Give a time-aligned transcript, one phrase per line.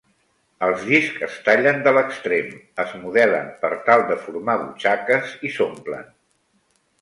[0.67, 2.47] Els discs es tallen de l'extrem,
[2.85, 6.11] es modelen per tal de formar butxaques i s'omplen.